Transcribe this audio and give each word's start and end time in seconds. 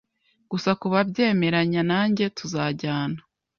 gusa 0.51 0.69
kubabyemeranya 0.81 1.81
nanjye 1.91 2.25
tuzajyana 2.37 3.19